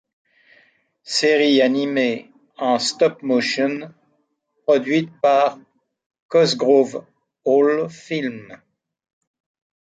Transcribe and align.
Série 1.03 1.61
animée 1.61 2.31
en 2.57 2.79
stop-motion 2.79 3.93
produite 4.65 5.11
par 5.21 5.59
Cosgrove 6.27 7.05
Hall 7.45 7.87
Films. 7.87 8.57